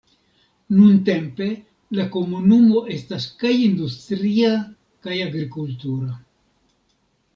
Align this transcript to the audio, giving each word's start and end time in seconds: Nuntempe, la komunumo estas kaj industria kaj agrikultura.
Nuntempe, 0.77 1.49
la 1.99 2.05
komunumo 2.15 2.81
estas 2.97 3.27
kaj 3.43 3.51
industria 3.67 4.49
kaj 5.07 5.23
agrikultura. 5.27 6.19